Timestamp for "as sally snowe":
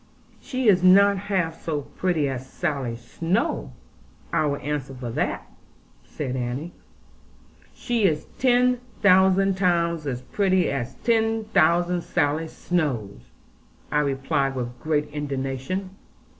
2.27-3.71